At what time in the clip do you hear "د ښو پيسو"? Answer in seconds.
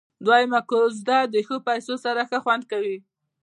1.33-1.95